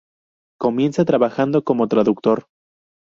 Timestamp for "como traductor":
1.63-2.47